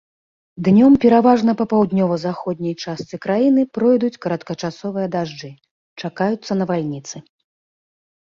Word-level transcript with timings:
Днём 0.67 0.93
пераважна 1.03 1.53
па 1.59 1.65
паўднёва-заходняй 1.73 2.75
частцы 2.85 3.15
краіны 3.25 3.61
пройдуць 3.79 4.19
кароткачасовыя 4.27 5.07
дажджы, 5.17 5.49
чакаюцца 6.05 6.51
навальніцы. 6.63 7.17